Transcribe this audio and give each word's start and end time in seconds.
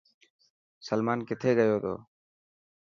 سلمان 0.87 1.19
ڪٿي 1.27 1.51
گيو 1.57 1.77
تو. 1.83 1.93